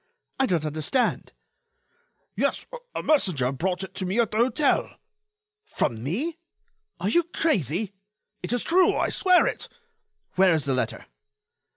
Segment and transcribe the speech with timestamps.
[0.39, 1.31] I don't understand."
[2.35, 2.65] "Yes,
[2.95, 4.95] a messenger brought it to me at the hotel."
[5.63, 6.39] "From me?
[6.99, 7.93] Are you crazy?"
[8.41, 9.69] "It is true—I swear it."
[10.37, 11.05] "Where is the letter?"